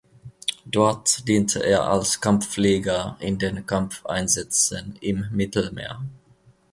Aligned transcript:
Dort 0.65 1.27
diente 1.27 1.59
er 1.63 1.83
als 1.87 2.19
Kampfflieger 2.19 3.17
in 3.19 3.37
den 3.37 3.67
Kampfeinsätzen 3.67 4.95
im 4.99 5.27
Mittelmeer. 5.29 6.01